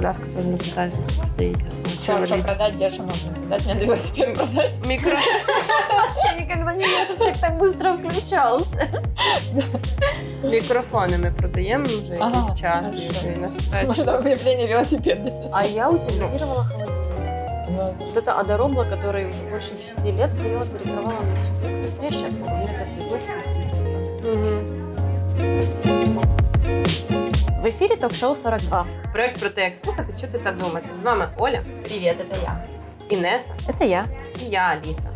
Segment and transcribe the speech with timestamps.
[0.00, 1.58] коляска тоже на продажі стоїть.
[2.02, 3.66] Что, что продать, где что можно продать?
[3.66, 4.70] Надо велосипед продать.
[4.86, 5.12] Мікро.
[6.24, 8.88] Я никогда не видела, чтобы человек так быстро включался.
[10.44, 12.82] Мікрофони ми продаємо вже Ага, якийсь час.
[12.82, 13.26] хорошо.
[13.36, 13.52] І нас
[13.86, 15.30] Можно объявление велосипеда.
[15.52, 16.96] А я утилизировала холодильник.
[17.98, 21.86] Вот это Адоробла, который больше 10 лет стоял перед провалом на всю кухню.
[21.98, 23.00] Ну, я счастлива, у меня это все
[27.62, 28.86] В ефірі ток-шоу 42.
[29.12, 30.86] Проект про те, як слухати, чути та думати.
[30.98, 32.56] З вами Оля, Привет, это я.
[33.08, 34.04] Інеса Це я.
[34.42, 35.10] і я Аліса.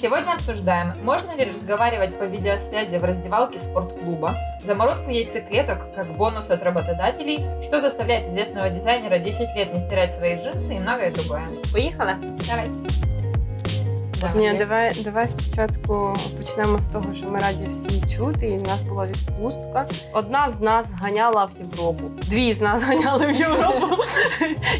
[0.00, 6.62] Сегодня обсуждаем, можно ли разговаривать по видеосвязи в раздевалке спортклуба, заморозку яйцеклеток как бонус от
[6.62, 11.46] работодателей, что заставляет известного дизайнера 10 лет не стирать свои джинсы и многое другое.
[11.72, 12.12] Поїхали?
[12.48, 13.09] Давайте.
[14.35, 18.47] Ні, давай, давай спочатку почнемо з того, що ми раді всі чути.
[18.47, 19.85] І в нас була відпустка.
[20.13, 24.03] Одна з нас ганяла в Європу, дві з нас ганяли в Європу,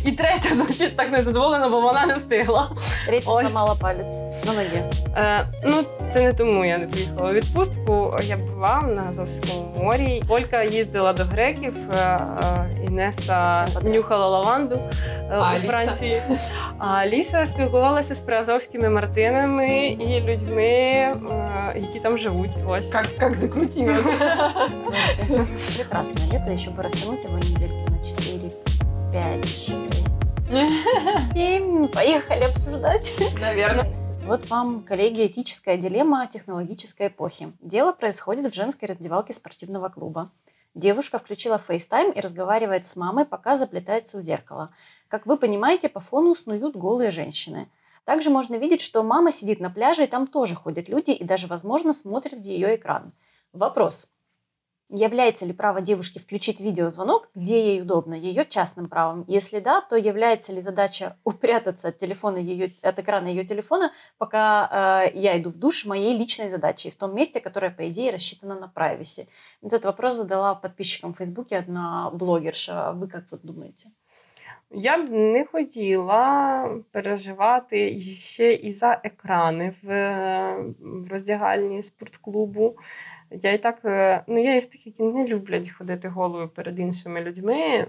[0.06, 2.72] і третя звучить так незадоволена, бо вона не встигла.
[3.08, 3.46] Рідко Ось.
[3.46, 4.84] сломала палець на ногі.
[5.17, 5.75] Е, ну,
[6.13, 8.17] це не тому я не поїхала у відпустку.
[8.23, 10.23] Я була на Азовському морі.
[10.29, 13.95] Олька їздила до греків, е, е, Інеса Все подряд.
[13.95, 15.67] нюхала лаванду е, А у Аліса?
[15.69, 16.23] Франції.
[16.79, 21.17] А Аліса спілкувалася з приазовськими мартинами і людьми, е,
[21.77, 22.51] які там живуть.
[22.69, 22.91] Ось.
[22.91, 24.03] Как, как закрутилось.
[25.77, 28.51] Прекрасное лето, еще бы растянуть его недельки на 4,
[29.13, 29.73] 5, 6,
[31.35, 31.89] 7.
[31.89, 33.13] Поехали обсуждать.
[33.41, 33.85] Наверное.
[34.26, 37.54] Вот вам, коллеги, этическая дилемма технологической эпохи.
[37.60, 40.30] Дело происходит в женской раздевалке спортивного клуба.
[40.74, 44.74] Девушка включила FaceTime и разговаривает с мамой, пока заплетается у зеркала.
[45.10, 47.70] Как вы понимаете, по фону снуют голые женщины.
[48.06, 51.48] Также можно видеть, что мама сидит на пляже, и там тоже ходят люди, и даже,
[51.48, 53.12] возможно, смотрят в ее экран.
[53.52, 54.08] Вопрос.
[54.91, 59.25] Является ли право девушки включить видеозвонок, где ей удобно, ее частным правом?
[59.27, 65.03] Если да, то является ли задача упрятаться от, телефона ее, от экрана ее телефона, пока
[65.11, 68.55] э, я иду в душ, моей личной задачей, в том месте, которое, по идее, рассчитано
[68.55, 69.27] на privacy?
[69.61, 72.93] Вот Этот вопрос задала подписчикам в Фейсбуке одна блогерша.
[72.93, 73.91] Вы как вот думаете?
[74.71, 82.77] Я б не хотіла переживати ще і за екрани в, е, в роздягальні спортклубу.
[83.32, 87.22] Я і так, е, ну я із тих, які не люблять ходити головою перед іншими
[87.22, 87.88] людьми.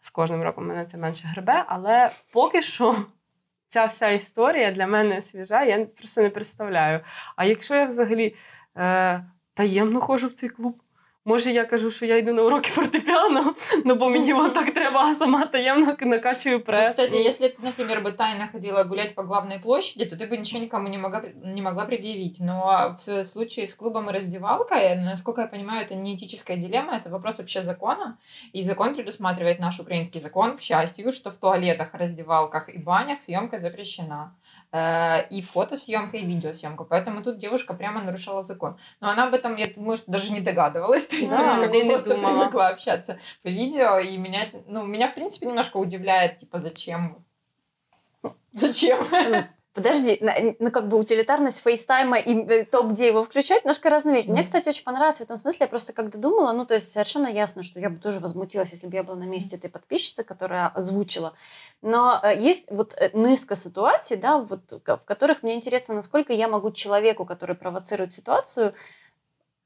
[0.00, 2.96] З кожним роком мене це менше гребе, але поки що
[3.68, 7.00] ця вся історія для мене свіжа, я просто не представляю.
[7.36, 8.34] А якщо я взагалі
[8.76, 10.82] е, таємно ходжу в цей клуб,
[11.27, 13.53] Може, я кажу, що я йду на уроки фортепіано,
[13.85, 16.91] ну бо мені от так треба, а сама таємно накачую Ну, прес.
[16.91, 20.61] кстати, если ты, например, бы тайно ходила гулять по главной площади, то ты бы ничего
[20.61, 22.37] никому не могла, не могла предъявить.
[22.39, 27.09] Но в случае с клубом и раздевалкой, насколько я понимаю, это не этическая дилемма, это
[27.09, 28.17] вопрос вообще закона.
[28.53, 33.57] И закон предусматривает наш украинский закон, к счастью, что в туалетах, раздевалках и банях съемка
[33.57, 34.35] запрещена.
[34.71, 36.83] Э, И фотосъемка, и видеосъемка.
[36.83, 38.75] Поэтому тут девушка прямо нарушала закон.
[39.01, 41.08] Но она об этом, я думаю, что даже не догадывалась.
[41.10, 42.38] то есть Да, она как бы я просто думала.
[42.38, 43.98] привыкла общаться по видео.
[43.98, 47.24] И меня, ну, меня, в принципе, немножко удивляет, типа, зачем?
[48.52, 49.04] Зачем?
[49.72, 53.88] Подожди, на- ну как бы утилитарность FaceTime а и э, то, где его включать, немножко
[53.88, 54.28] разные вещи.
[54.28, 55.58] Мне, кстати, очень понравилось в этом смысле.
[55.60, 58.88] Я просто когда думала, ну то есть совершенно ясно, что я бы тоже возмутилась, если
[58.88, 61.34] бы я была на месте этой подписчицы, которая озвучила.
[61.82, 66.48] Но э, есть вот э, низка ситуаций, да, вот, в которых мне интересно, насколько я
[66.48, 68.74] могу человеку, который провоцирует ситуацию,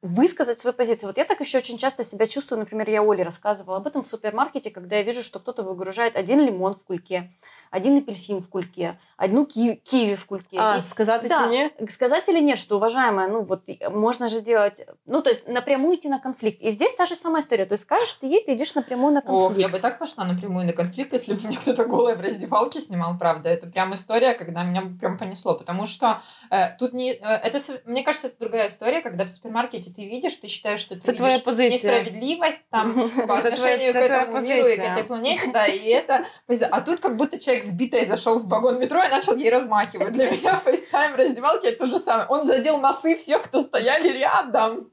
[0.04, 1.08] высказать свою позицию.
[1.08, 4.06] Вот я так еще очень часто себя чувствую, например, я Оле рассказывала об этом в
[4.06, 7.32] супермаркете, когда я вижу, что кто-то выгружает один лимон в кульке,
[7.76, 10.56] один апельсин в кульке, одну ки- киви в кульке.
[10.58, 11.40] А, И сказати Да.
[11.40, 11.70] чи ні?
[11.88, 16.08] сказать или нет, что, уважаемая, ну вот можно же делать, ну то есть напрямую идти
[16.08, 16.62] на конфликт.
[16.62, 17.66] И здесь та же самая история.
[17.66, 19.58] То есть скажешь ты ей, ты идешь напрямую на Ох, конфликт.
[19.60, 23.18] я бы так пошла напрямую на конфликт, если бы мне кто-то голый в раздевалке снимал,
[23.18, 23.48] правда.
[23.48, 25.54] Это прям история, когда меня прям понесло.
[25.54, 26.06] Потому что
[26.50, 27.10] э, тут не...
[27.12, 30.94] э, это, мне кажется, это другая история, когда в супермаркете ты видишь, ты считаешь, что
[30.94, 31.70] ты твоя видишь позиція.
[31.70, 35.50] несправедливость там по Это твоя- отношению к это твоя этому миру и к этой планете,
[35.52, 36.24] да, и это...
[36.70, 40.12] А тут как будто человек с битой зашел в вагон метро и начал ей размахивать.
[40.12, 42.26] Для меня FaceTime в раздевалке это то же самое.
[42.28, 44.90] Он задел носы всех, кто стояли рядом.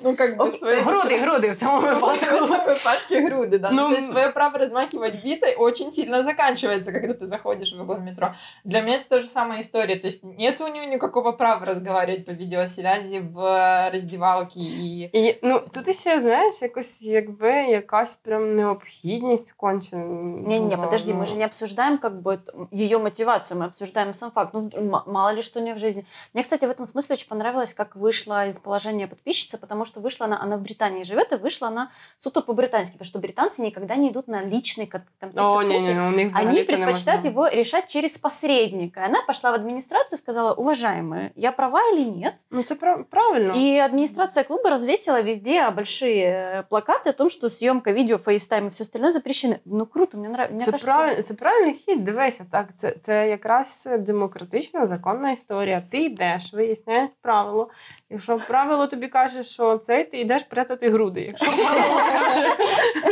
[0.00, 0.46] Ну, как бы...
[0.46, 2.24] Окей, своей Груди, груди в цьому в випадку.
[2.24, 3.70] этом выпадке груди, да.
[3.72, 7.78] Ну, Ну, то есть твое право размахивать битой очень сильно заканчивается, когда ты заходишь в
[7.78, 8.32] вагон метро.
[8.64, 9.96] Для меня это та же самая история.
[9.96, 15.10] То есть нет у нее никакого права разговаривать по видеосвязи в раздевалке и...
[15.12, 20.04] І, ну, тут ще, знаєш, якось якби якась прям необхідність кончена.
[20.48, 21.20] Не-не, була, подожди, ну.
[21.20, 22.38] мы же не обсуждаем как бы
[22.72, 24.50] ее мотивацию, мы обсуждаем сам факт.
[24.54, 26.04] Ну, м- мало ли что у нее в жизни.
[26.34, 30.26] Мне, кстати, в этом смысле очень понравилось, как вышла из положения подписчица, потому что вышла
[30.26, 34.10] она, она в Британии живет, и вышла она суто по-британски, потому что британцы никогда не
[34.10, 35.38] идут на личный конфликт.
[35.38, 39.04] О, не, не, у них Они предпочитают его решать через посредника.
[39.04, 42.34] Она пошла в администрацию и сказала, уважаемые, я права или нет?
[42.50, 43.52] Ну, это правильно.
[43.52, 48.84] И администрация клуба развесила везде большие плакаты о том, что съемка видео, фейстайм и все
[48.84, 49.60] остальное запрещены.
[49.64, 50.72] Ну, круто, мне нравится.
[50.72, 51.22] Це, правиль...
[51.22, 55.82] це правильний хід, дивися, так, це, це якраз демократична, законна історія.
[55.90, 57.70] Ти йдеш, виясняєш правило.
[58.11, 61.21] Якщо правило тобі каже, що це, ти йдеш прятати груди.
[61.21, 62.55] Якщо правило каже,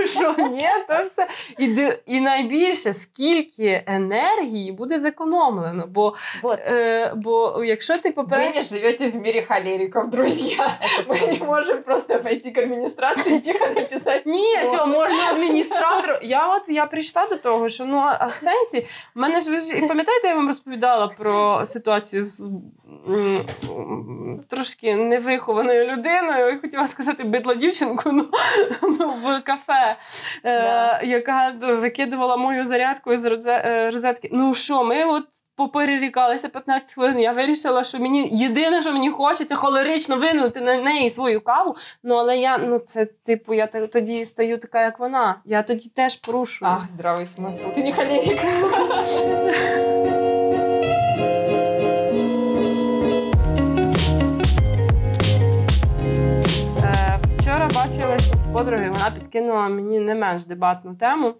[0.06, 1.28] що ні, то все.
[1.58, 5.88] І і найбільше, скільки енергії буде зекономлено.
[5.88, 6.60] Бо вот.
[6.60, 8.48] е, бо якщо ти поперед...
[8.48, 10.58] Ви не живете в мірі холериків, друзі.
[11.08, 14.24] Ми не можемо просто пойти к адміністрації і тихо написати.
[14.26, 16.14] Ні, чого, можна адміністратору.
[16.22, 19.60] Я от я прийшла до того, що ну а в сенсі, в мене ж ви
[19.60, 22.50] ж пам'ятаєте, я вам розповідала про ситуацію з
[24.50, 28.30] трошки невихованою людиною, і хотіла сказати бидла дівчинку ну,
[29.00, 29.96] ну, в кафе,
[30.46, 34.30] е, яка викидувала мою зарядку з е, розетки.
[34.32, 35.24] Ну що, ми от.
[35.56, 37.20] Поперерікалися 15 хвилин.
[37.20, 41.76] Я вирішила, що мені єдине, що мені хочеться, холерично винули на неї свою каву.
[42.04, 45.42] Ну але я ну це типу, я тоді стаю така, як вона.
[45.46, 46.72] Я тоді теж порушую.
[46.72, 47.64] Ах, здравий смисл.
[47.76, 48.40] Ти не холерик.
[58.54, 61.36] подругою, вона підкинула мені не менш дебатну тему.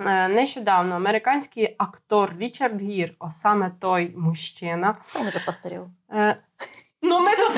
[0.00, 4.96] Е, нещодавно американський актор Річард Гір, о саме той мужчина.
[5.20, 5.82] Він вже постарів.
[6.12, 6.36] Е,
[7.02, 7.48] ну, ми то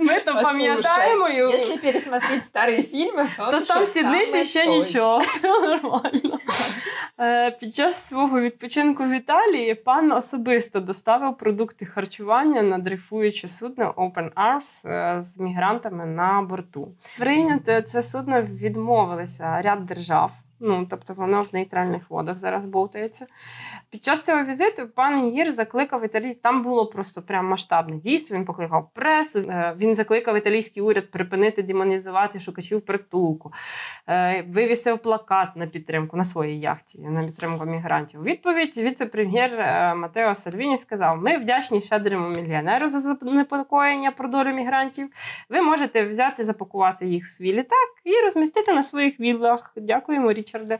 [0.00, 1.28] ми то пам'ятаємо.
[1.28, 6.38] Якщо пересмотрети старі фільми, то там сідниці ще нічого, все нормально.
[7.20, 13.94] Е, під час свого відпочинку в Італії пан особисто доставив продукти харчування на дрейфуюче судно
[13.96, 16.88] Open Arms е, з мігрантами на борту.
[17.18, 20.32] Прийняти це судно відмовилися ряд держав.
[20.60, 23.26] Ну, тобто воно в нейтральних водах зараз болтається.
[23.90, 28.36] Під час цього візиту пан Гір закликав італійський, там було просто прям масштабне дійство.
[28.36, 29.38] Він покликав пресу.
[29.38, 33.52] Е, він закликав італійський уряд припинити демонізувати шукачів притулку,
[34.08, 38.22] е, вивісив плакат на підтримку на своїй яхті на підтримку мігрантів.
[38.22, 45.08] Відповідь віце-прем'єр е, Матео Сальвіні сказав: Ми вдячні щедрому мільйонеру за занепокоєння про долю мігрантів.
[45.48, 49.72] Ви можете взяти, запакувати їх в свій літак і розмістити на своїх віллах.
[49.76, 50.78] Дякуємо, Річарде.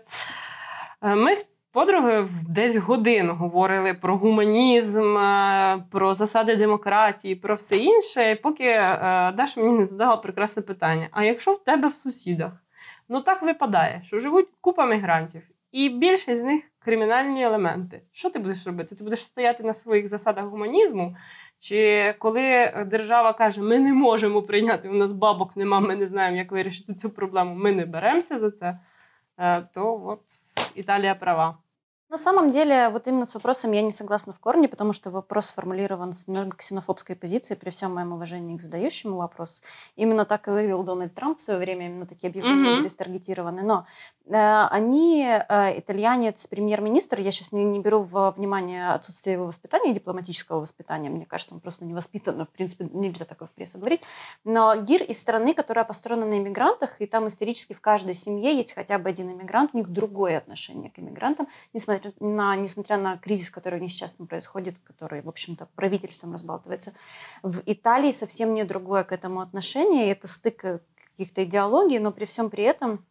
[1.03, 1.33] Ми
[1.73, 9.33] подругою десь годину говорили про гуманізм, е, про засади демократії, про все інше, поки е,
[9.37, 12.53] Даша мені не задала прекрасне питання: а якщо в тебе в сусідах?
[13.09, 15.43] Ну так випадає, що живуть купа мігрантів,
[15.73, 18.03] і більшість з них кримінальні елементи.
[18.13, 18.97] Що ти будеш робити?
[18.97, 21.17] Ти будеш стояти на своїх засадах гуманізму?
[21.59, 26.37] Чи коли держава каже, ми не можемо прийняти, у нас бабок нема, ми не знаємо,
[26.37, 28.79] як вирішити цю проблему, ми не беремося за це, е,
[29.75, 30.23] то от
[30.75, 31.59] Італія права.
[32.11, 35.49] На самом деле, вот именно с вопросом я не согласна в корне, потому что вопрос
[35.49, 39.61] сформулирован с немного ксенофобской позиции, при всем моем уважении к задающему вопрос.
[39.95, 42.77] Именно так и выявил Дональд Трамп в свое время, именно такие объявления mm-hmm.
[42.79, 43.63] были старгетированы.
[43.63, 43.87] Но
[44.25, 44.33] э,
[44.71, 50.61] они, э, итальянец, премьер-министр, я сейчас не, не беру во внимание отсутствие его воспитания, дипломатического
[50.61, 54.01] воспитания, мне кажется, он просто не воспитан, в принципе, нельзя такое в прессу говорить.
[54.45, 58.73] Но Гир из страны, которая построена на иммигрантах, и там исторически в каждой семье есть
[58.73, 63.51] хотя бы один иммигрант, у них другое отношение к иммигрантам, несмотря на, несмотря на кризис,
[63.51, 66.93] который у них сейчас там происходит, который, в общем-то, правительством разбалтывается,
[67.43, 72.51] в Италии совсем не другое к этому отношение, это стык каких-то идеологий, но при всем
[72.51, 73.05] при этом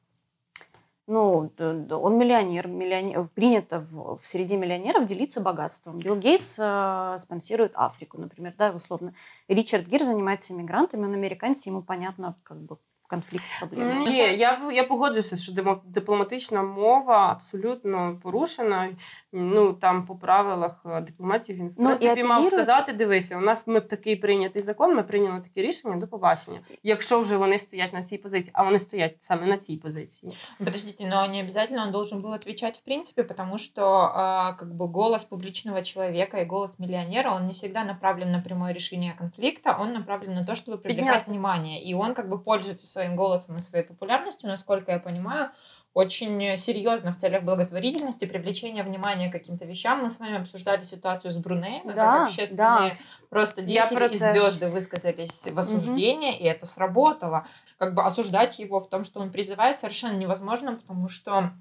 [1.08, 6.00] ну, он миллионер, миллионер принято в, в среде миллионеров делиться богатством.
[6.00, 9.13] Билл Гейтс э, спонсирует Африку, например, да, условно.
[9.48, 12.77] Ричард Гир занимается иммигрантами, он американец, ему понятно, как бы,
[13.08, 14.06] конфлікт проблеми.
[14.08, 15.54] Ні, я я погоджуюся, що
[15.86, 18.90] дипломатична мова абсолютно порушена
[19.33, 23.67] Ну там по правилах е, дипломатії він в ну, принципі мав сказати: дивися, у нас
[23.67, 26.61] ми такий прийнятий закон, ми прийняли таке рішення до побачення.
[26.83, 30.33] Якщо вже вони стоять на цій позиції, а вони стоять саме на цій позиції.
[30.59, 34.89] Подождите, но не обязательно он должен был отвечать в принципе, потому что э, как бы
[34.89, 39.93] голос публичного человека и голос миллионера, он не всегда направлен на прямое решение конфликта, он
[39.93, 41.29] направлен на то, чтобы привлекать Поднять.
[41.29, 41.83] внимание.
[41.83, 45.51] И он как бы пользуется своим голосом и своей популярностью, насколько я понимаю,
[45.98, 50.04] очень серьезно в целях благотворительности, привлечения внимания к каким-то вещам.
[50.04, 52.98] Мы с вами обсуждали ситуацию с Брунеем, да, как общественные да.
[53.30, 56.44] просто деятели и звезды высказались в осуждение, угу.
[56.44, 57.48] и это сработало.
[57.80, 61.54] Как бы осуждать его в том, что он призывает, совершенно невозможно, потому что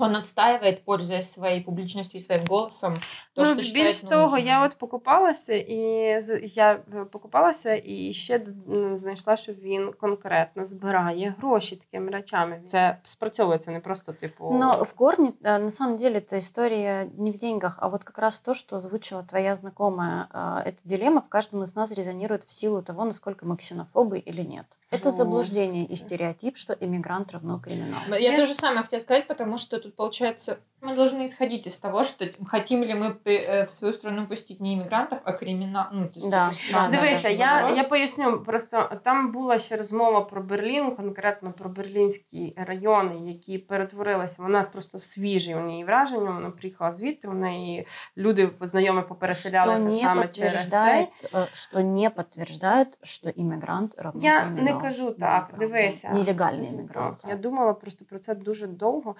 [0.00, 2.94] он отстаивает, пользуясь своей публичностью и своим голосом,
[3.34, 4.44] то, ну, что більш считает того, нужным.
[4.46, 8.34] я от покупалася, і з- я е, покупалася і ще
[8.68, 12.60] м, знайшла, що він конкретно збирає гроші такими речами.
[12.66, 14.50] Це спрацьовує, це не просто типу.
[14.58, 18.18] Но в корне, э, на самом деле, эта история не в деньгах, а вот как
[18.18, 20.26] раз то, что озвучила твоя знакомая.
[20.30, 24.42] А, Эта дилемма в каждом из нас резонирует в силу того, насколько мы ксенофобы или
[24.42, 24.66] нет.
[24.90, 25.10] Это Жестко.
[25.10, 28.00] заблуждение и стереотип, что иммигрант равно криминал.
[28.08, 32.04] Я Если- тоже самое хотела сказать, потому что тут получается, мы должны исходить из того,
[32.04, 35.84] что хотим ли мы э, в свою страну пустить не иммигрантов, а криминал.
[35.92, 37.78] Ну, то есть Да, это странно, да, Дивися, даже я, вопрос.
[37.78, 38.40] я поясню.
[38.42, 44.42] Просто там була ще розмова про Берлін, конкретно про берлінські райони, які перетворилися.
[44.42, 46.30] Вона просто свіжі у неї враження.
[46.30, 47.28] Вона приїхала звідти.
[47.28, 50.70] У неї люди знайомі Что попереселялися не, саме через цей.
[50.70, 54.64] подтверждает, э, что не подтверждает, что иммигрант равно Я криминал.
[54.64, 56.09] не кажу так, дивися.
[56.09, 57.19] Нелегальный иммигрант.
[57.27, 59.15] Я думала просто про це дуже довго.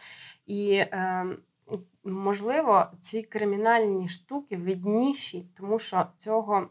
[0.45, 1.25] І е,
[2.03, 6.67] можливо, ці кримінальні штуки видніші, тому що цього.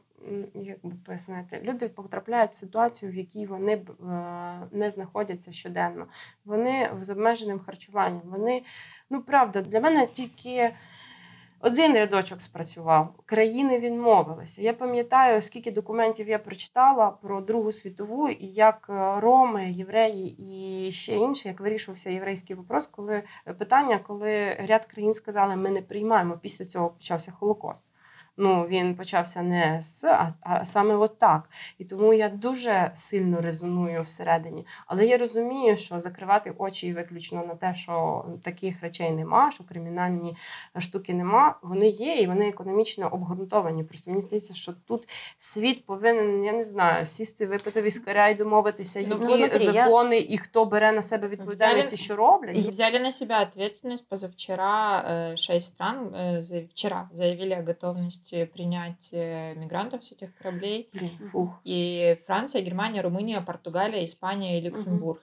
[0.55, 3.85] Як би пояснити, люди потрапляють в ситуацію, в якій вони е,
[4.73, 6.07] не знаходяться щоденно.
[6.45, 8.23] Вони з обмеженим харчуванням.
[8.25, 8.63] Вони,
[9.11, 10.75] ну правда, для мене тільки
[11.61, 13.15] один рядочок спрацював.
[13.27, 14.63] Країни відмовилися.
[14.63, 20.93] Я пам'ятаю, скільки документів я прочитала про Другу світову і як е, роми, євреї і
[20.93, 25.83] ще інше, як вирішувався єврейський вопрос, коли е, питання, коли ряд країн сказали, ми не
[25.83, 26.39] приймаємо.
[26.43, 27.85] Після цього почався Холокост.
[28.43, 31.51] Ну, він почався не з, а, а саме от так.
[31.79, 34.67] І тому я дуже сильно резоную всередині.
[34.87, 40.37] Але я розумію, що закривати очі виключно на те, що таких речей нема, що кримінальні
[40.79, 43.85] штуки нема, вони є і вони економічно обґрунтовані.
[43.85, 49.01] Просто мені здається, що тут світ повинен, я не знаю, сісти, випити віскаря і домовитися,
[49.01, 52.57] Ну, які смотри, я- закони і хто бере на себе відповідальність і Взяли- що роблять.
[52.57, 54.09] І Взяли на себя ответственность.
[54.09, 57.63] Позавчера э, шесть стран за- вчера заявили о
[58.31, 60.91] готовности принять э, мигрантов с этих кораблей.
[61.33, 61.61] Фух.
[61.65, 65.21] И Франция, Германия, Румыния, Португалия, Испания и Люксембург.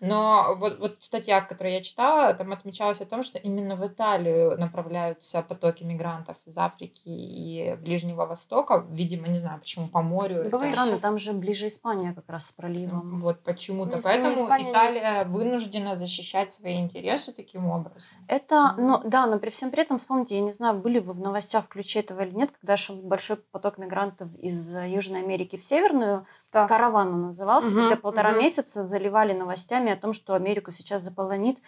[0.00, 4.58] Но вот, вот статья, которую я читала, там отмечалось о том, что именно в Италию
[4.58, 8.84] направляются потоки мигрантов из Африки и Ближнего Востока.
[8.90, 10.48] Видимо, не знаю почему, по морю.
[10.50, 13.20] Было Это- еще- Странно, там же ближе Испания как раз с проливом.
[13.20, 13.96] Вот почему-то.
[13.96, 18.12] Ну, Поэтому Испания, Италия вынуждена защищать свои интересы таким образом.
[18.28, 21.20] Это, ну да, но при всем при этом, вспомните, я не знаю, были вы в
[21.20, 25.62] новостях включи этого или нет, когда шел большой поток мигрантов из э, Южной Америки в
[25.62, 26.68] Северную, Так.
[26.68, 28.38] караван он назывался, Мгм, когда полтора мгм.
[28.40, 31.58] месяца заливали новостями о том, что Америку сейчас заполонит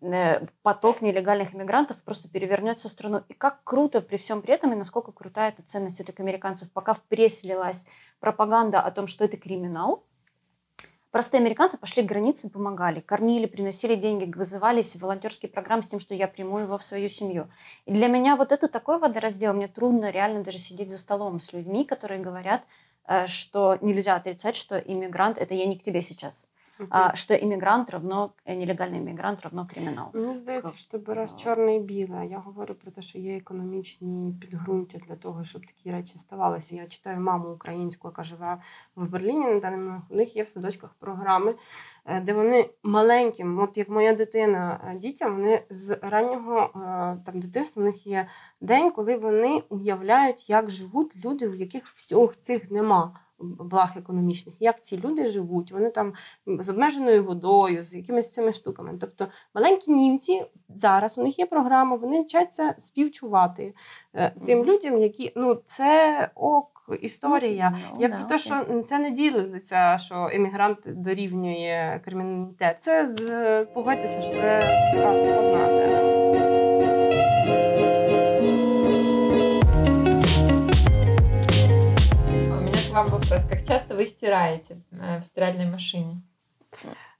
[0.00, 3.22] э, поток нелегальных иммигрантов, просто перевернет всю страну.
[3.28, 6.94] И как круто при всем при этом, и насколько крутая эта ценность этих американцев, пока
[6.94, 7.84] в прессе лилась
[8.20, 10.04] пропаганда о том, что это криминал,
[11.10, 15.98] Простые американцы пошли к границе помогали, кормили, приносили деньги, вызывались в волонтерские программы с тем,
[15.98, 17.50] что я приму его в свою семью.
[17.84, 21.52] И для меня вот это такой водораздел, мне трудно реально даже сидеть за столом с
[21.52, 22.62] людьми, которые говорят,
[23.08, 26.46] э, что нельзя отрицать, что иммигрант, это я не к тебе сейчас,
[26.90, 30.06] а, что иммигрант равно, э, нелегальный иммигрант равно криминал.
[30.14, 32.26] Мені здається, що ти береш чорне і біле.
[32.26, 36.74] Я говорю про те, що є економічні підґрунтя для того, щоб такі речі ставалися.
[36.74, 38.58] Я читаю маму українську, яка живе
[38.96, 40.04] в Берліні на даний момент.
[40.08, 41.54] У них є в садочках програми,
[42.04, 46.70] е, де вони маленьким, от як моя дитина, е, дітям, вони з раннього е,
[47.26, 48.28] там дитинства в них є
[48.60, 53.20] день, коли вони уявляють, як живуть люди, у яких всіх цих нема.
[53.42, 56.12] Благ економічних, як ці люди живуть, вони там
[56.46, 58.92] з обмеженою водою, з якимись цими штуками.
[59.00, 63.74] Тобто маленькі німці зараз у них є програма, вони вчаться співчувати
[64.14, 67.76] е, тим людям, які ну це ок, історія.
[67.92, 72.76] Ну, Я да, про те, що це не ділиться, що емігрант дорівнює криміналітет.
[72.80, 74.60] Це з- погодьтеся, що це
[74.94, 76.69] така складна тема.
[83.02, 83.46] Вам вопрос.
[83.46, 86.20] Как часто вы стираете э, в стиральной машине?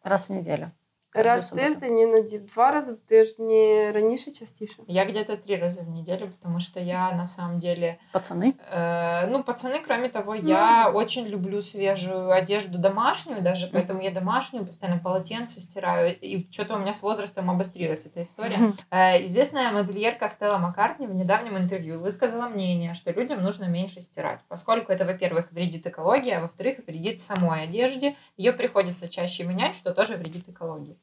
[0.02, 0.72] Раз в неделю.
[1.09, 1.67] Каждую Раз в субботу.
[1.67, 4.75] тиждень, іноді два рази в тижні, раніше частіше.
[4.87, 9.43] Я где-то три раза в неделю, потому что я на самом деле Пацаны, Э, Ну,
[9.43, 15.61] пацаны, кроме того, я очень люблю свежую одежду домашнюю, даже поэтому я домашнюю постоянно полотенце
[15.61, 16.15] стираю.
[16.21, 18.57] И что-то у меня с возрастом обострилась эта история.
[18.57, 18.73] Мгм.
[18.91, 24.39] Э, Известная модельерка Стелла Маккартни в недавнем интервью высказала мнение, что людям нужно меньше стирать,
[24.49, 28.15] поскольку это, во-первых, вредит экологии, а во-вторых, вредит самой одежде.
[28.37, 30.97] Ее приходится чаще менять, что тоже вредит экологии.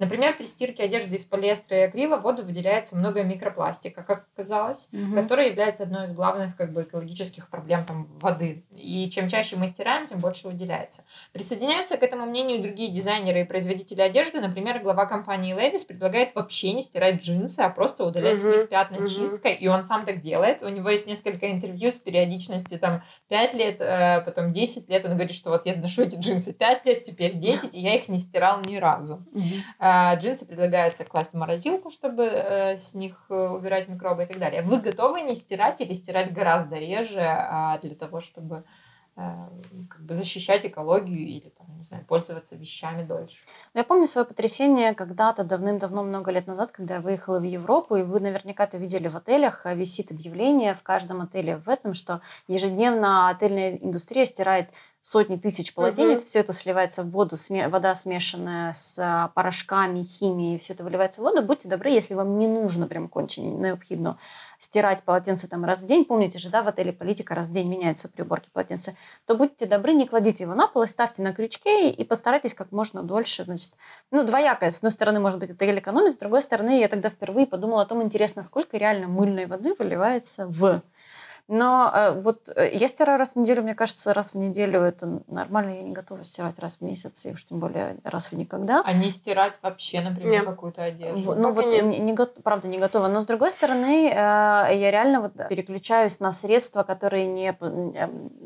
[0.00, 4.88] Например, при стирке одежды из полиэстера и акрила в воду выделяется много микропластика, как оказалось,
[4.92, 5.14] угу.
[5.14, 8.64] который является одной из главных как бы, экологических проблем там, воды.
[8.72, 11.04] И чем чаще мы стираем, тем больше выделяется.
[11.32, 14.40] Присоединяются к этому мнению другие дизайнеры и производители одежды.
[14.40, 18.50] Например, глава компании Levi's предлагает вообще не стирать джинсы, а просто удалять угу.
[18.50, 19.06] с них пятна угу.
[19.06, 19.52] чисткой.
[19.52, 20.62] И он сам так делает.
[20.62, 25.04] У него есть несколько интервью с периодичностью там 5 лет, э, потом 10 лет.
[25.04, 28.08] Он говорит, что вот я ношу эти джинсы 5 лет, теперь 10, и я их
[28.08, 29.26] не стирал ни разу.
[29.32, 29.44] Угу.
[30.16, 34.62] Джинсы предлагается класть в морозилку, чтобы э, с них э, убирать микробы и так далее.
[34.62, 38.64] Вы готовы не стирать или стирать гораздо реже а, для того, чтобы
[39.90, 43.38] как бы защищать экологию или там, не знаю, пользоваться вещами дольше.
[43.74, 47.96] Ну, я помню свое потрясение когда-то давным-давно, много лет назад, когда я выехала в Европу,
[47.96, 51.92] и вы наверняка это видели в отелях, а, висит объявление в каждом отеле в этом,
[51.92, 54.70] что ежедневно отельная индустрия стирает
[55.02, 56.28] сотни тысяч полотенец, угу.
[56.28, 61.20] все это сливается в воду, сме- вода смешанная с а, порошками, химией, все это выливается
[61.20, 61.42] в воду.
[61.42, 64.18] Будьте добры, если вам не нужно прям кончено необходимо
[64.58, 67.66] стирать полотенце там раз в день, помните же, да, в отеле политика раз в день
[67.66, 71.90] меняется при уборке полотенца, то будьте добры, не кладите его на пол ставьте на крючке
[71.90, 73.72] и постарайтесь как можно дольше, значит,
[74.10, 74.70] ну, двоякое.
[74.70, 77.82] С одной стороны, может быть, это или экономить, с другой стороны, я тогда впервые подумала
[77.82, 80.82] о том, интересно, сколько реально мыльной воды выливается в
[81.50, 85.20] но э, вот э, я стираю раз в неделю, мне кажется, раз в неделю это
[85.26, 85.70] нормально.
[85.70, 88.82] Я не готова стирать раз в месяц, и уж тем более раз в никогда.
[88.84, 91.34] А не стирать вообще, например, какую-то одежду?
[91.34, 93.08] Ну вот, не, не, правда, не готова.
[93.08, 97.52] Но с другой стороны, э, я реально вот переключаюсь на средства, которые, не,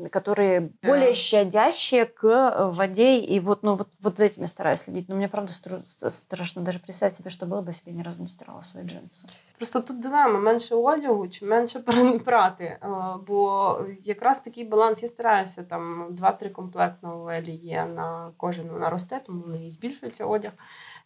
[0.09, 0.87] которые а.
[0.87, 3.19] более щадящие к воде.
[3.19, 5.09] И вот, ну, вот, вот за этим я стараюсь следить.
[5.09, 8.23] Но мне, правда, страшно даже представить себе, что было бы, если бы я ни разу
[8.23, 9.27] не стирала свои джинсы.
[9.57, 11.79] Просто тут дилема менше одягу чи менше
[12.25, 12.77] прати.
[13.27, 19.21] Бо якраз такий баланс я стараюся там 2-3 комплект новелі є на кожен вона росте,
[19.25, 20.51] тому і збільшується одяг.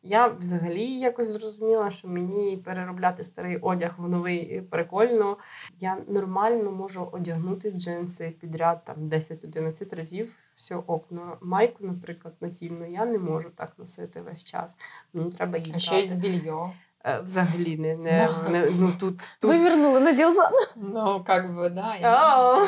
[0.04, 5.38] Я взагалі якось зрозуміла, що мені переробляти старий одяг в новий прикольно.
[5.80, 10.36] Я нормально можу одягнути джинси підряд там 10-11 разів.
[10.56, 11.38] Все окно.
[11.42, 14.78] Майку, наприклад, натільну я не можу так носити весь час.
[15.14, 15.72] Мені треба її.
[15.76, 16.72] А ще й більйо.
[17.07, 19.51] Е, взагалі не, не, не ну тут, тут...
[19.51, 20.53] Вивернули на ділзан.
[20.77, 21.97] Ну, как би, да.
[21.97, 22.59] Я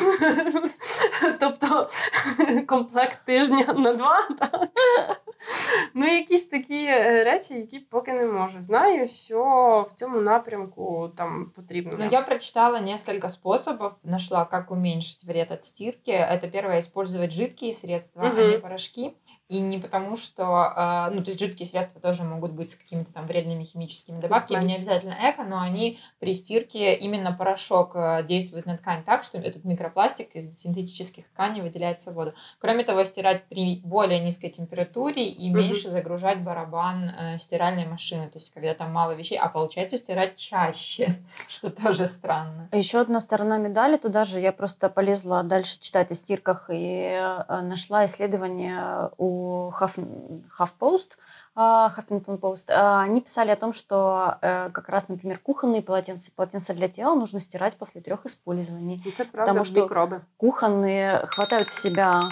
[1.39, 1.89] тобто
[2.67, 4.27] комплект тижня на два.
[4.39, 4.69] так?
[5.93, 8.61] Ну, якісь такі е, речі, які поки не можу.
[8.61, 11.97] Знаю, що в цьому напрямку там потрібно.
[11.99, 16.11] Ну, я прочитала несколько способов, нашла, как уменьшить вред от стирки.
[16.11, 18.41] Это первое, использовать жидкие средства, угу.
[18.41, 19.13] а не порошки.
[19.52, 23.12] И не потому, что, э, ну, то есть жидкие средства тоже могут быть с какими-то
[23.12, 28.64] там вредными химическими добавками, не обязательно эко, но они при стирке, именно порошок э, действует
[28.64, 32.32] на ткань так, что этот микропластик из синтетических тканей выделяется в воду.
[32.60, 38.38] Кроме того, стирать при более низкой температуре и меньше загружать барабан э, стиральной машины, то
[38.38, 41.14] есть когда там мало вещей, а получается стирать чаще,
[41.48, 42.70] что тоже странно.
[42.72, 48.06] Еще одна сторона медали, туда же я просто полезла дальше читать о стирках и нашла
[48.06, 49.41] исследование у
[50.58, 51.12] HuffPost,
[51.54, 56.88] Huffington Post, они писали о том, что э, как раз, например, кухонные полотенца, полотенца для
[56.88, 59.02] тела нужно стирать после трех использований.
[59.06, 60.22] Это правда, потому что микробы.
[60.38, 62.22] кухонные хватают в себя,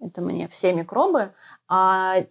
[0.00, 1.32] это мне, все микробы,
[1.68, 2.24] а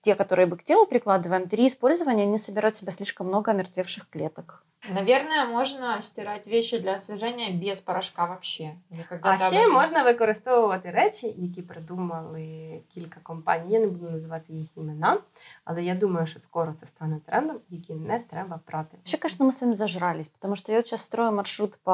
[0.00, 4.08] те, которые мы к телу прикладываем, три использования, они собирают в себя слишком много омертвевших
[4.10, 4.64] клеток.
[4.90, 8.74] Наверное, можно стирати вещи для освіження без порошка вообще.
[9.20, 13.72] А ще можна використовувати речі, які придумали кілька компаній.
[13.72, 15.18] Я не буду називати їх імена,
[15.64, 18.96] але я думаю, що скоро це стане трендом, які не треба прати.
[18.96, 21.92] Вообще, конечно, мы с вами зажрались, потому что я сейчас строю маршрут по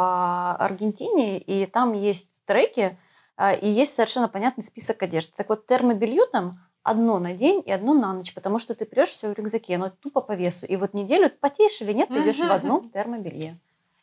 [0.58, 2.96] Аргентине, и там есть треки,
[3.62, 5.32] и есть совершенно понятный список одежды.
[5.36, 9.09] Так вот, термобелью там одно на день и одно на ночь, потому что ты прешь
[9.09, 10.65] все в рюкзаке, оно тупо по весу.
[10.65, 13.57] И вот неделю потеешь или нет, ты идешь в одном термобелье.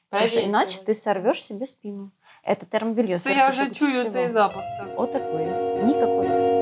[0.09, 2.11] Потому что иначе ты сорвешь себе спину.
[2.43, 3.19] Это термобелье.
[3.19, 4.65] Це я вже чую цей запах.
[4.97, 5.47] Вот такой.
[5.85, 6.61] Никакой секс.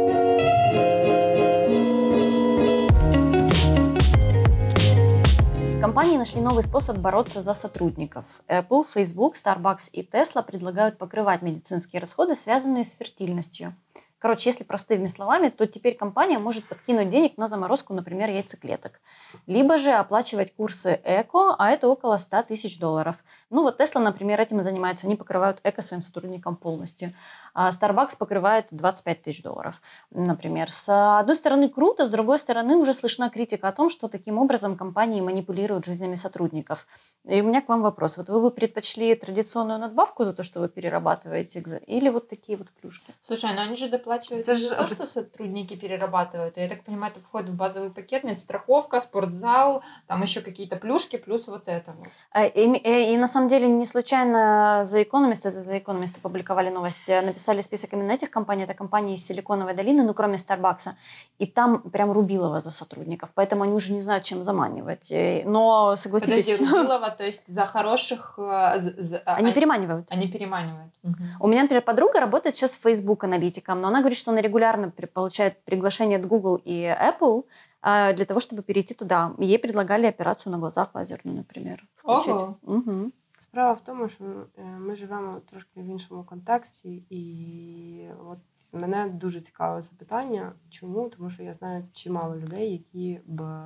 [5.80, 8.24] Компании нашли новый способ бороться за сотрудников.
[8.48, 13.74] Apple, Facebook, Starbucks и Tesla предлагают покрывать медицинские расходы, связанные с фертильностью.
[14.18, 19.00] Короче, если простыми словами, то теперь компания может подкинуть денег на заморозку, например, яйцеклеток.
[19.46, 23.16] Либо же оплачивать курсы эко, а это около 100 тысяч долларов.
[23.50, 25.06] Ну вот Tesla, например, этим и занимается.
[25.06, 27.12] Они покрывают эко своим сотрудникам полностью.
[27.60, 29.74] А Starbucks покрывает 25 тысяч долларов,
[30.10, 30.70] например.
[30.70, 34.76] С одной стороны круто, с другой стороны уже слышна критика о том, что таким образом
[34.76, 36.86] компании манипулируют жизнями сотрудников.
[37.24, 38.16] И у меня к вам вопрос.
[38.16, 42.68] Вот вы бы предпочли традиционную надбавку за то, что вы перерабатываете, или вот такие вот
[42.80, 43.12] плюшки?
[43.20, 46.56] Слушай, ну они же доплачивают оплачивают Это же за то, что сотрудники перерабатывают.
[46.56, 51.48] Я так понимаю, это входит в базовый пакет, медстраховка, спортзал, там еще какие-то плюшки, плюс
[51.48, 52.08] вот это вот.
[52.32, 56.70] А, И, и- и на самом деле не случайно за Economist, это за Economist опубликовали
[56.70, 60.96] новость, э, написали список именно этих компаний, это компании из Силиконовой долины, ну кроме Старбакса,
[61.38, 65.10] и там прям рубилово за сотрудников, поэтому они уже не знают, чем заманивать.
[65.10, 68.34] Э, Но согласитесь, Подожди, Рубилова, то есть за хороших...
[68.38, 70.06] э, а, они переманивают.
[70.10, 70.92] Они переманивают.
[71.40, 74.90] У меня, например, подруга работает сейчас в Facebook аналитиком, но она говорит, что она регулярно
[74.90, 77.44] получает приглашение от Google и Apple
[77.80, 79.32] а, для того, чтобы перейти туда.
[79.38, 81.86] Ей предлагали операцию на глазах лазерную, например.
[81.94, 82.28] включить.
[82.28, 82.58] Ого.
[82.62, 83.12] Мгм.
[83.48, 84.24] Справа в тому, що
[84.58, 88.38] е, ми живемо трошки в іншому контексті, і от
[88.72, 90.52] мене дуже цікаве запитання.
[90.70, 91.08] Чому?
[91.08, 93.64] Тому що я знаю чимало людей, які б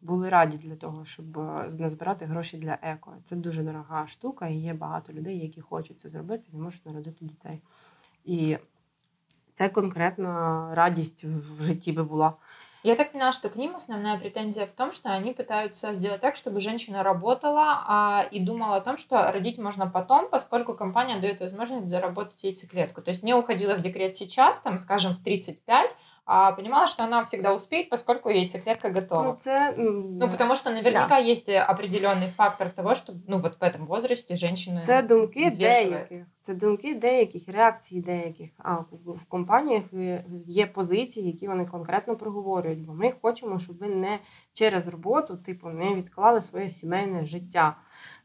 [0.00, 3.14] були раді для того, щоб е, назбирати гроші для еко.
[3.24, 7.24] Це дуже дорога штука, і є багато людей, які хочуть це зробити, не можуть народити
[7.24, 7.62] дітей.
[8.24, 8.58] І
[9.54, 12.34] це конкретна радість в житті би була.
[12.82, 16.34] Я так поняла, что к ним основная претензия в том, что они пытаются сделать так,
[16.34, 21.40] чтобы женщина работала а, и думала о том, что родить можно потом, поскольку компания дает
[21.40, 23.00] возможность заработать яйцеклетку.
[23.00, 25.96] То есть не уходила в декрет сейчас, там, скажем, в 35,
[26.55, 29.23] понимала, что она всегда успеет, поскольку яйцеклетка готова.
[29.23, 33.61] Ну, це, м, Ну, потому что наверняка есть э, определенный фактор того, что ну, вот
[33.61, 34.81] в этом возрасте женщины...
[34.81, 35.89] Це думки взвішують.
[35.89, 38.49] деяких, це думки деяких, реакції деяких.
[38.57, 42.85] А в в компаніях е, є позиції, які вони конкретно проговорюють.
[42.85, 44.19] Бо ми хочемо, щоб ви не
[44.53, 47.75] через роботу, типу, не відклали своє сімейне життя.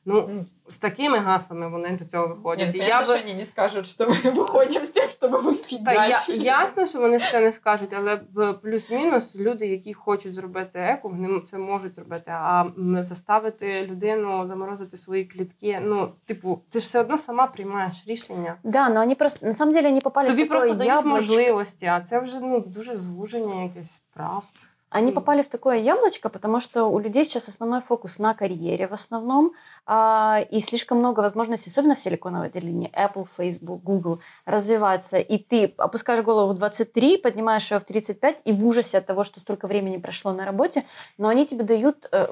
[0.07, 2.67] Ну, М, з такими гаслами вони до цього виходять.
[2.67, 3.21] Нет, І понятно, я что би...
[3.21, 6.39] они не скажут, что мы выходим с тем, чтобы вы Та я, фигачили.
[6.45, 11.41] ясно, що вони це не скажуть, але б- плюс-мінус люди, які хочуть зробити еко, вони
[11.41, 12.31] це можуть робити.
[12.35, 15.79] А м, заставити людину заморозити свої клітки.
[15.83, 18.57] Ну, типу, ти ж все одно сама приймаєш рішення.
[18.65, 21.09] Да, но они просто, на самом деле, они попали Тобі в такое просто дають яблочко.
[21.09, 24.45] можливості, а це вже ну дуже звуження якесь прав.
[24.90, 28.94] Они попали в такое яблочко, потому что у людей сейчас основной фокус на карьере в
[28.94, 29.52] основном,
[29.86, 35.18] а, и слишком много возможностей, особенно в Силиконовой долине, Apple, Facebook, Google, развиваться.
[35.18, 39.26] И ты опускаешь голову в 23, поднимаешь ее в 35, и в ужасе от того,
[39.26, 40.86] что столько времени прошло на работе,
[41.18, 42.28] но они тебе дают э,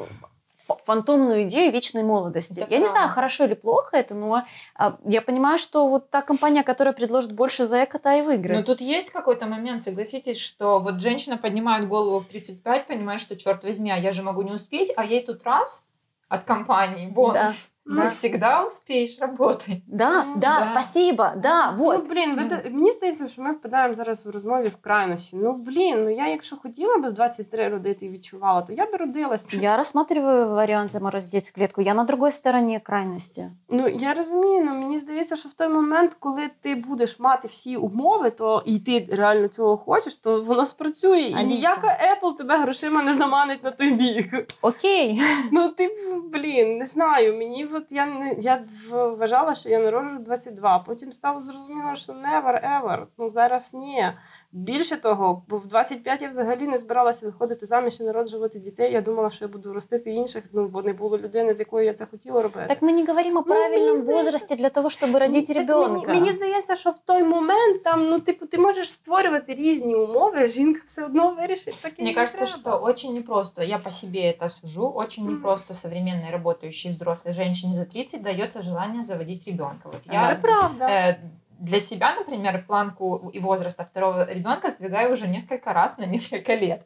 [0.86, 2.60] фантомную идею вечной молодости.
[2.60, 4.44] Это я не знаю, хорошо или плохо это, но
[4.76, 8.60] а, я понимаю, что вот та компания, которая предложит больше за эко, та и выиграет.
[8.60, 13.36] Но тут есть какой-то момент, согласитесь, что вот женщина поднимает голову в 35, понимает, что,
[13.36, 15.88] черт возьми, а я же могу не успеть, а ей тут раз
[16.30, 17.70] от компании бонус.
[17.88, 18.08] Ну, Да.
[18.08, 19.84] всегда успеешь, работай.
[19.88, 20.64] Да, Ну, да, да.
[20.72, 21.98] спасибо, да, вот.
[22.04, 22.50] Ну блін, ви Ну.
[22.50, 25.38] та- мені здається, що ми впадаємо зараз в розмові в крайності.
[25.42, 29.54] Ну блін, ну я якщо хотіла в 23 родити і відчувала, то я би родилась.
[29.54, 31.82] Я рассматриваю вариант заморозить яйцеклетку.
[31.82, 33.52] Я на другой стороне крайности.
[33.70, 37.78] Ну я розумію, ну мені здається, що в той момент, коли ти будеш мати всі
[37.78, 41.20] умови, то і ти реально цього хочеш, то воно спрацює.
[41.20, 41.44] І Аліса.
[41.44, 44.48] ніяка Apple тебе грошима не заманить на той бік.
[44.62, 45.22] Окей.
[45.52, 45.90] Ну, ти,
[46.34, 47.38] блін, не знаю.
[47.38, 50.79] Мені от я не я в- вважала, що я народжу 22.
[50.79, 53.05] Потім стало зрозуміло, що never ever.
[53.19, 54.13] Ну зараз ні.
[54.53, 58.93] Більше того, бо в 25 я взагалі не збиралася виходити заміж і народжувати дітей.
[58.93, 61.95] Я думала, що я буду ростити інших, ну бо не було людини, з якою я
[61.95, 62.67] це хотіла робити.
[62.69, 65.57] Так мы не говорим о Ну, мне правильном здається- возрасте для того, чтобы родить Так
[65.57, 65.89] ребенка.
[65.89, 70.49] Мені, мені здається, що в той момент там, ну, типу, ти можеш створювати різні умови,
[70.49, 72.03] жінка все одно вирішить таке.
[72.03, 72.61] Мне як кажется, треба.
[72.79, 75.35] что очень непросто, я по себе это сужу, очень Мгм.
[75.35, 79.88] непросто современной работающей взрослой женщине за 30 дается желание заводить ребенка.
[79.88, 80.86] Вот я правда.
[80.88, 81.18] э,
[81.60, 86.86] для себя, например, планку и возраста второго ребенка сдвигаю уже несколько раз на несколько лет.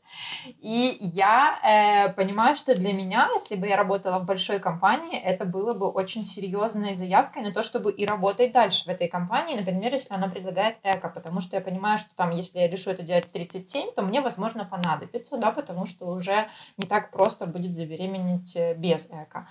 [0.62, 5.46] И я э, понимаю, что для меня, если бы я работала в большой компании, это
[5.46, 9.92] было бы очень серьезной заявкой на то, чтобы и работать дальше в этой компании, например,
[9.92, 13.28] если она предлагает эко, потому что я понимаю, что там, если я решу это делать
[13.28, 18.56] в 37, то мне, возможно, понадобится, да, потому что уже не так просто будет забеременеть
[18.56, 19.48] э, без эко.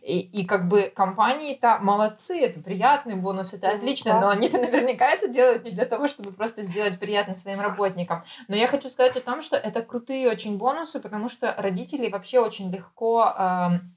[0.00, 5.10] И, и как бы компании-то молодцы, это приятный бонус, это Ну, отлично, но они-то наверняка
[5.10, 8.24] это делают не для того, чтобы просто сделать приятно своим работникам.
[8.48, 12.40] Но я хочу сказать о том, что это крутые очень бонусы, потому что родителей вообще
[12.40, 13.96] очень легко эм,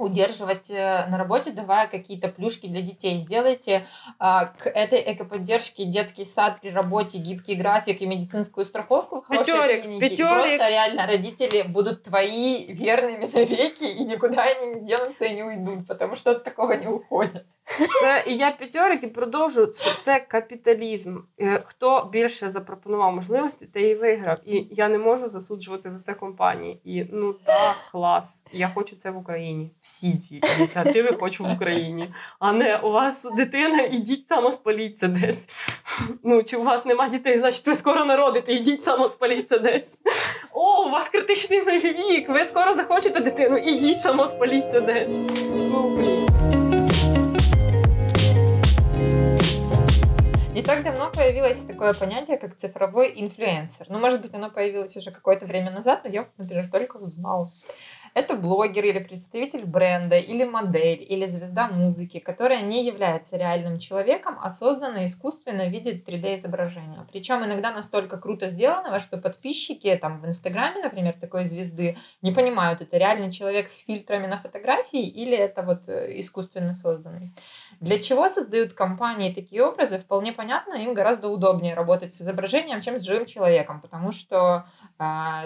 [0.00, 3.16] удерживать э, на работе, давая какие-то плюшки для детей.
[3.16, 3.86] Сделайте
[4.18, 9.54] а, к этой экоподдержке детский сад при работе, гибкий график и медицинскую страховку в хорошей
[9.54, 10.06] Пятерик, клинике.
[10.06, 10.30] И пятерик.
[10.32, 15.86] просто реально родители будут твои верными навеки, и никуда они не денутся и не уйдут,
[15.86, 17.44] потому что от такого не уходят.
[18.00, 19.72] Це і я п'ятьорик і продовжу.
[19.72, 21.18] що Це капіталізм.
[21.40, 24.38] Е, Хто більше запропонував можливості, той і виграв.
[24.44, 26.80] І я не можу засуджувати за це компанії.
[26.84, 28.44] І ну так, клас.
[28.52, 29.72] Я хочу це в Україні.
[29.91, 32.09] Всі ці ініціативи хочу в Україні.
[32.39, 35.49] А не у вас дитина, ідіть самоспаліться десь.
[36.23, 40.01] Ну, Чи у вас нема дітей, значить ви скоро народите, ідіть самоспаліться десь.
[40.53, 45.09] О, у вас критичний вік, ви скоро захочете дитину, ідіть самоспаліться десь.
[45.55, 46.27] Ну, блін.
[50.55, 53.87] Не так давно появилось такое понятие, как цифровой инфлюенсер.
[53.89, 57.49] Ну, может быть, оно появилось уже какое-то время назад, но я, например, только узнала.
[58.13, 64.37] Это блогер или представитель бренда, или модель, или звезда музыки, которая не является реальным человеком,
[64.41, 67.07] а создана искусственно в виде 3D-изображения.
[67.11, 72.81] Причем иногда настолько круто сделанного, что подписчики там в Инстаграме, например, такой звезды не понимают,
[72.81, 77.33] это реальный человек с фильтрами на фотографии или это вот э, искусственно созданный.
[77.79, 82.99] Для чего создают компании такие образы, вполне понятно, им гораздо удобнее работать с изображением, чем
[82.99, 84.65] с живым человеком, потому что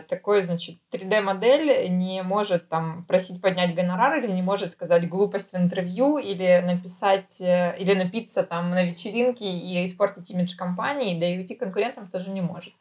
[0.07, 5.57] такой, значит, 3D-модель не может там просить поднять гонорар или не может сказать глупость в
[5.57, 11.37] интервью или написать, э, или напиться там на вечеринке и испортить имидж компании, да и
[11.37, 12.73] уйти конкурентам тоже не может.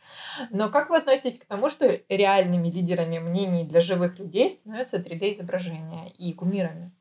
[0.51, 6.09] Но как вы относитесь к тому, что реальными лидерами мнений для живых людей становятся 3D-изображения
[6.19, 6.93] и кумирами?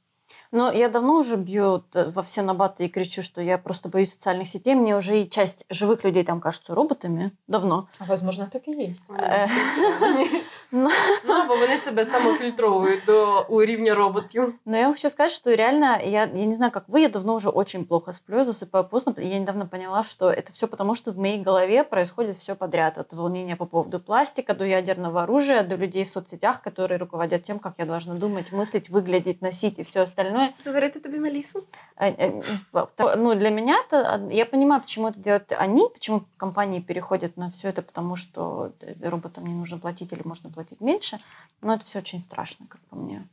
[0.54, 4.48] Но я давно уже бью во все набаты и кричу, что я просто боюсь социальных
[4.48, 4.76] сетей.
[4.76, 7.32] Мне уже и часть живых людей там кажутся роботами.
[7.48, 7.88] Давно.
[7.98, 9.04] А возможно, так и есть.
[10.76, 10.90] Ну,
[11.48, 14.54] бо вони себе самофільтровують до уровня роботів.
[14.66, 17.50] Но я хочу сказать, что реально, я, я не знаю, как вы, я давно уже
[17.50, 19.14] очень плохо сплю, засыпаю поздно.
[19.18, 22.98] Я недавно поняла, что это все потому, что в моей голове происходит все подряд.
[22.98, 27.60] От волнения по поводу пластика до ядерного оружия, до людей в соцсетях, которые руководят тем,
[27.60, 30.43] как я должна думать, мыслить, выглядеть, носить и все остальное.
[30.64, 31.64] Заварити тобі Мелису?
[33.18, 34.30] Ну, для меня это...
[34.32, 39.48] Я понимаю, почему это делают они, почему компании переходят на все это, потому что роботам
[39.48, 41.20] не нужно платить или можно платить меньше.
[41.62, 43.28] Но это все очень страшно, как по мне.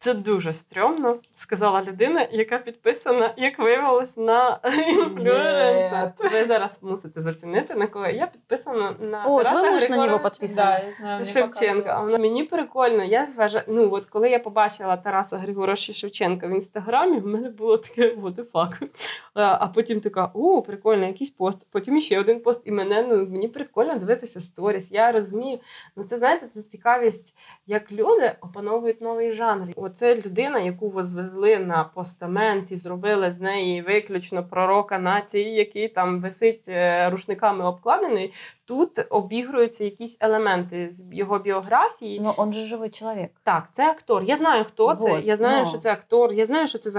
[0.00, 4.58] Це дуже стрьомно, сказала людина, яка підписана, як виявилось, на
[4.88, 6.12] інфлюенсер.
[6.32, 10.86] Ви зараз мусите зацінити, на кого я підписана на О, Тараса муж на нього підписаний.
[10.86, 12.00] Да, знаю, Шевченка.
[12.00, 13.04] Вона мені прикольно.
[13.04, 17.78] Я вважаю, ну от коли я побачила Тараса Григоровича Шевченка в інстаграмі, в мене було
[17.78, 18.88] таке what the fuck.
[19.34, 21.66] А потім така, о, прикольно, якийсь пост.
[21.70, 24.92] Потім ще один пост, і мене ну мені прикольно дивитися сторіс.
[24.92, 25.58] Я розумію,
[25.96, 27.34] ну це знаєте, це цікавість,
[27.66, 29.66] як люди опановують новий жанр.
[29.87, 36.19] Оце людина, яку возвели на постамент і зробили з неї виключно пророка нації, який там
[36.19, 38.33] висить е, рушниками обкладений.
[38.67, 42.19] Тут обігруються якісь елементи з його біографії.
[42.19, 43.31] Ну, он же живий чоловік.
[43.43, 44.23] Так, це актор.
[44.23, 45.21] Я знаю, хто вот, це.
[45.21, 45.65] Я знаю, но.
[45.65, 46.33] що це актор.
[46.33, 46.89] Я знаю, що це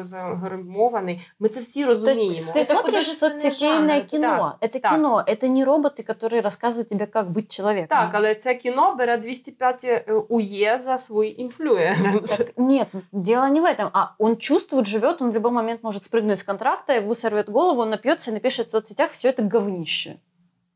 [0.00, 1.20] загримований.
[1.38, 2.52] Ми це всі розуміємо.
[2.52, 4.56] Ты смотришь социальное кино.
[4.60, 4.92] Так, это так.
[4.92, 5.24] кино.
[5.26, 7.98] Это не роботы, которые рассказывают тебе, как быть человеком.
[7.98, 12.36] Так, але це кіно бере 205 УЕ за свой інфлюенс.
[12.36, 13.90] Так, нет, дело не в этом.
[13.92, 17.82] А он чувствует, живет, он в любой момент может спрыгнуть с контракта, его сорвет голову,
[17.82, 20.18] он напьется и напишет в соцсетях все это говнище.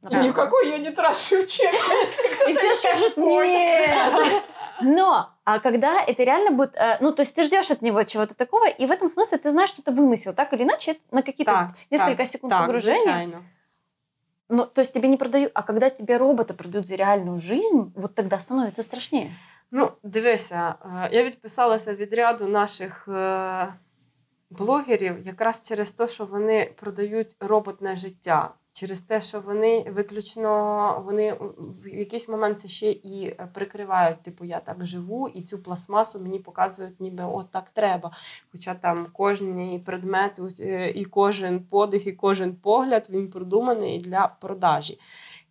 [0.02, 0.22] Да.
[0.22, 1.74] Никакой я не трашу чек.
[2.48, 4.44] И все скажут нет.
[4.80, 8.34] Но, а когда это реально будет, э, ну, то есть ты ждешь от него чего-то
[8.34, 11.52] такого, и в этом смысле ты знаешь, что это вымысел, так или иначе, на какие-то
[11.52, 13.00] так, несколько так, секунд так, погружения.
[13.00, 13.42] Звичайно.
[14.48, 18.14] Ну, то есть тебе не продают, а когда тебе робота продают за реальную жизнь, вот
[18.14, 19.34] тогда становится страшнее.
[19.70, 20.74] Ну, дивися,
[21.11, 23.08] я відписалася від ряду наших
[24.50, 31.38] блогерів якраз через те, що вони продають роботне життя Через те, що вони виключно вони
[31.57, 36.19] в якийсь момент це ще і е, прикривають, типу, я так живу, і цю пластмасу
[36.19, 38.12] мені показують, ніби от так треба.
[38.51, 44.99] Хоча там кожен предмет, е, і кожен подих, і кожен погляд він продуманий для продажі.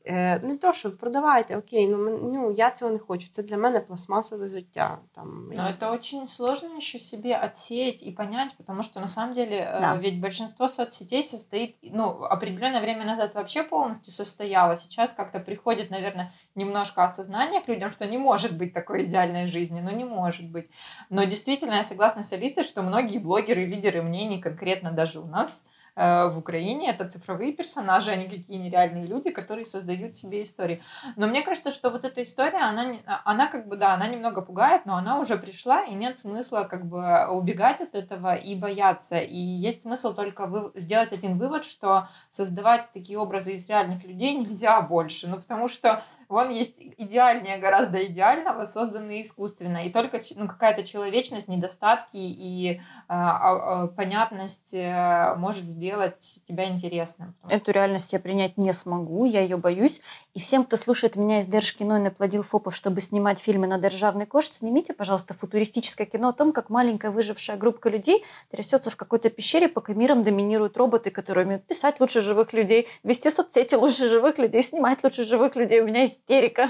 [0.05, 3.29] Не то, що продавайте, окей, ну, ну я цього не хочу.
[3.31, 4.99] Це для мене пластмассовое життя.
[5.15, 9.57] Там, Но это очень сложно еще себе отсеять и понять, потому что на самом деле
[9.57, 9.97] э, да.
[9.97, 14.77] ведь большинство соцсетей состоит, ну, определенное время назад вообще полностью состояло.
[14.77, 19.81] Сейчас как-то приходит, наверное, немножко осознание к людям, что не может быть такой идеальной жизни,
[19.81, 20.71] ну не может быть.
[21.11, 25.67] Но действительно, я согласна с Алисой, что многие блогеры, лидеры мнений, конкретно даже у нас,
[25.95, 26.91] в Украине.
[26.91, 30.83] Это цифровые персонажи, а какие нереальные люди, которые создают себе истории.
[31.17, 34.41] Но мне кажется, что вот эта история, она, а, она как бы, да, она немного
[34.41, 39.19] пугает, но она уже пришла, и нет смысла как бы убегать от этого и бояться.
[39.19, 44.35] И есть смысл только вы, сделать один вывод, что создавать такие образы из реальных людей
[44.35, 45.29] нельзя больше.
[45.29, 49.87] Ну, потому что он есть идеальнее гораздо идеального, созданный искусственно.
[49.87, 56.69] И только ну, какая-то человечность, недостатки и э, э, понятность э, может сделать сделать тебя
[56.69, 57.35] интересным.
[57.49, 60.01] Эту реальность я принять не смогу, я ее боюсь.
[60.33, 64.25] И всем, кто слушает меня из Держкино и наплодил фопов, чтобы снимать фильмы на державный
[64.25, 69.29] кошт, снимите, пожалуйста, футуристическое кино о том, как маленькая выжившая группа людей трясется в какой-то
[69.29, 74.39] пещере, пока миром доминируют роботы, которые умеют писать лучше живых людей, вести соцсети лучше живых
[74.39, 75.81] людей, снимать лучше живых людей.
[75.81, 76.69] У меня истерика.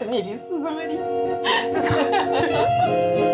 [0.00, 1.00] Мелисса заварить.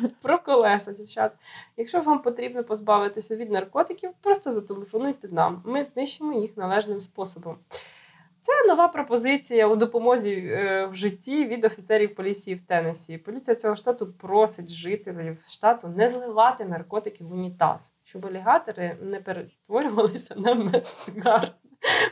[0.22, 1.32] Про колеса, дівчат.
[1.76, 5.62] Якщо вам потрібно позбавитися від наркотиків, просто зателефонуйте нам.
[5.66, 7.58] Ми знищимо їх належним способом.
[8.42, 13.18] Це нова пропозиція у допомозі е, в житті від офіцерів поліції в Теннессі.
[13.18, 20.34] Поліція цього штату просить жителів штату не зливати наркотики в унітаз, щоб алігатори не перетворювалися
[20.34, 21.52] на медгар.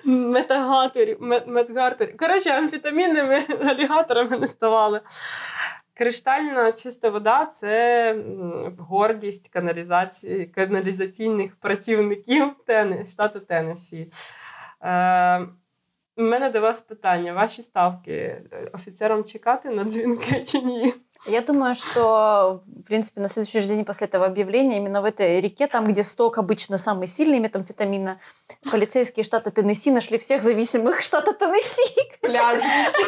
[0.05, 5.01] Метагаторів, мет- Коротше, амфетамінними алігаторами не ставали.
[5.98, 14.12] Криштально чиста вода це м, гордість каналізації, каналізаційних працівників Тени, штату Теннессі.
[14.82, 15.48] Е,
[16.18, 20.94] у мене до вас питання: ваші ставки е, офіцерам чекати на дзвінки чи ні?
[21.30, 25.40] Я думаю, что, в принципе, на следующий же день после этого объявления, именно в этой
[25.40, 28.20] реке, там, где сток обычно самый сильный метамфетамина,
[28.72, 31.96] полицейские штата Теннесси нашли всех зависимых штата Теннесси.
[32.22, 33.00] Пляжники.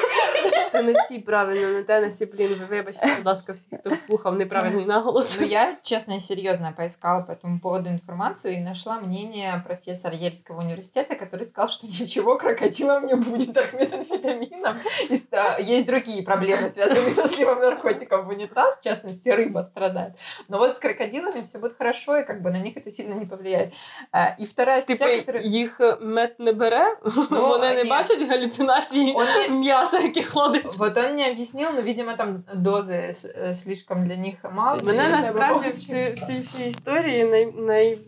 [0.72, 5.38] Теннессі, правильно, не Теннессі, блін, ви вибачте, будь ласка, всіх, хто слухав неправильний наголос.
[5.40, 10.60] Ну, я, честно и серьезно поискала по этому поводу информацию и нашла мнение профессора Ельского
[10.60, 14.78] университета, который сказал, что ничего крокодилам не будет от метамфетаминов.
[15.10, 20.14] И, а, Есть другие проблемы, связанные со сливом наркотиков в унитаз, в частности, рыба страдает.
[20.50, 23.26] Но вот с крокодилами все будет хорошо, и как бы на них это сильно не
[23.26, 23.74] повлияет.
[24.12, 25.44] А, И вторая Типу, статья, которая...
[25.44, 26.98] їх мед не бере,
[27.30, 27.90] вони не ні.
[27.90, 30.78] бачать галюцинації Он не- м'яса, яке ходить.
[30.78, 34.80] Вот он не объяснил, но, видимо, там дозы с- э, слишком для них мало.
[34.84, 36.14] Мене Если бы насправді в, получили.
[36.18, 38.00] ці, в цій всій історії най, най, бу-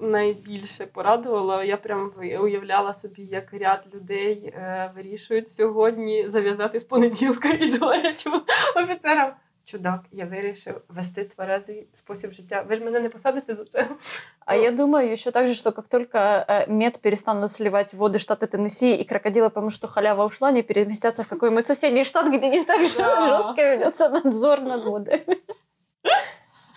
[0.00, 1.62] найбільше порадувало.
[1.62, 8.26] Я прям уявляла собі, як ряд людей е, вирішують сьогодні зав'язати з понеділка і говорять
[8.76, 9.32] офіцерам.
[9.64, 12.64] Чудак, я вирішив вести тверезий спосіб життя.
[12.68, 13.88] Ви ж мене не посадите за це.
[14.46, 18.46] А я думаю еще также, что как только э, мед перестанут сливать в воды штата
[18.46, 22.64] Теннесси и крокодилы поймут, что халява ушла, они переместятся в какой-нибудь соседний штат, где не
[22.64, 23.36] так же Да.
[23.36, 25.24] жестко ведется надзор над водой.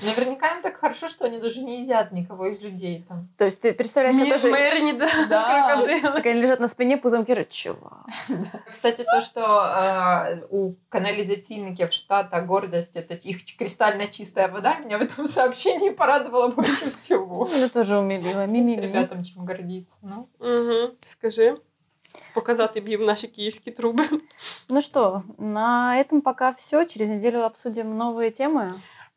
[0.04, 3.30] Наверняка им так хорошо, что они даже не едят никого из людей там.
[3.38, 4.52] То есть ты представляешь, себе Мі- тоже...
[4.52, 5.68] Мирні дра- Да.
[5.76, 6.02] крокодили.
[6.02, 8.06] Так они лежат на спине, пузом кирят, чувак.
[8.72, 15.02] Кстати, то, что э, у канализативников штата гордость это их кристально чистая вода, меня в
[15.02, 17.46] этом сообщении порадовало больше всего.
[17.56, 18.42] Меня тоже умилило.
[18.42, 18.82] Есть Ми-ми-ми.
[18.82, 19.98] ребятам чем гордиться.
[20.04, 20.94] Ну, Угу.
[21.02, 21.56] Скажи.
[22.34, 24.04] Показати б їм наші київські труби.
[24.70, 26.86] Ну что, на этом пока все.
[26.86, 28.72] Через неделю обсудим новые темы.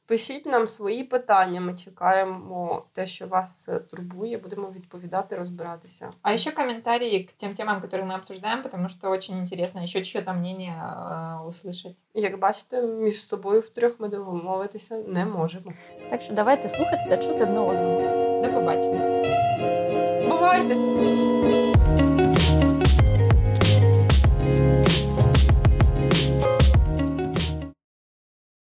[0.08, 1.60] Пишіть нам свої питання.
[1.60, 4.38] Ми чекаємо те, що вас е, турбує.
[4.38, 6.10] Будемо відповідати, розбиратися.
[6.22, 10.32] А еще комментарии к тем темам, которые мы обсуждаем, потому что очень интересно еще чье-то
[10.32, 12.04] мнение э, услышать.
[12.14, 15.72] Як бачите, між собою втрьох ми домовитися не можемо.
[16.10, 18.40] Так що давайте слухати та чути одне одного.
[18.42, 19.24] До побачення.
[20.28, 21.31] Бувайте!